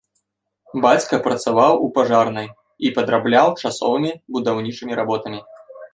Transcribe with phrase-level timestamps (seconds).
[0.85, 2.47] Бацька працаваў у пажарнай
[2.89, 5.39] і падрабляў часовымі будаўнічымі работамі.